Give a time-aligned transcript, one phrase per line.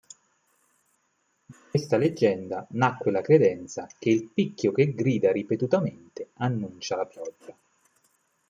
[1.47, 7.55] Da questa leggenda nacque la credenza che il picchio che grida ripetutamente annuncia pioggia.